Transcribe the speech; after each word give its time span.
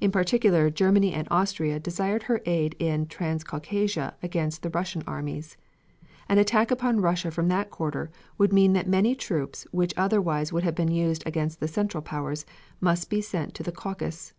In 0.00 0.12
particular 0.12 0.70
Germany 0.70 1.12
and 1.12 1.26
Austria 1.32 1.80
desired 1.80 2.22
her 2.22 2.40
aid 2.46 2.76
in 2.78 3.06
Transcaucasia 3.08 4.14
against 4.22 4.62
the 4.62 4.70
Russian 4.70 5.02
armies. 5.04 5.56
An 6.28 6.38
attack 6.38 6.70
upon 6.70 7.00
Russia 7.00 7.32
from 7.32 7.48
that 7.48 7.68
quarter 7.68 8.12
would 8.38 8.52
mean 8.52 8.72
that 8.74 8.86
many 8.86 9.16
troops 9.16 9.66
which 9.72 9.94
otherwise 9.96 10.52
would 10.52 10.62
have 10.62 10.76
been 10.76 10.92
used 10.92 11.24
against 11.26 11.58
the 11.58 11.66
Central 11.66 12.02
Powers 12.04 12.46
must 12.80 13.10
be 13.10 13.20
sent 13.20 13.52
to 13.54 13.64
the 13.64 13.72
Caucasus. 13.72 14.32